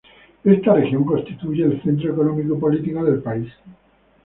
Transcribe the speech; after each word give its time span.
Esta 0.43 0.73
región 0.73 1.03
constituye 1.05 1.63
el 1.63 1.79
centro 1.83 2.11
económico 2.11 2.55
y 2.55 2.59
político 2.59 3.03
del 3.05 3.21
país. 3.21 3.53